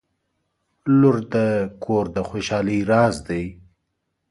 [0.99, 1.35] •لور د
[1.83, 3.43] کور د خوشحالۍ راز دی.